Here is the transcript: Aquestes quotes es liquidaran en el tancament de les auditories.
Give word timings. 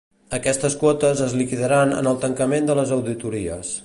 Aquestes 0.35 0.77
quotes 0.83 1.21
es 1.25 1.35
liquidaran 1.41 1.93
en 1.99 2.11
el 2.13 2.19
tancament 2.25 2.71
de 2.71 2.79
les 2.81 2.95
auditories. 2.99 3.75